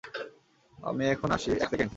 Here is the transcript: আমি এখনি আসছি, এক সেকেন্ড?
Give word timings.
আমি 0.79 1.03
এখনি 1.07 1.33
আসছি, 1.33 1.49
এক 1.55 1.69
সেকেন্ড? 1.69 1.89